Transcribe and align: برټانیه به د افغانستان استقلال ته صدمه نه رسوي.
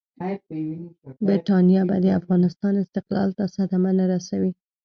برټانیه 1.27 1.81
به 1.89 1.95
د 2.03 2.07
افغانستان 2.19 2.73
استقلال 2.83 3.29
ته 3.37 3.43
صدمه 3.55 3.91
نه 3.99 4.05
رسوي. 4.13 4.51